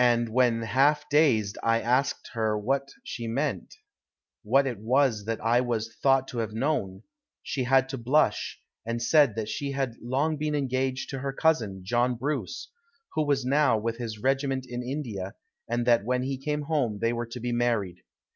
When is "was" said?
4.80-5.24, 5.60-5.94, 13.24-13.44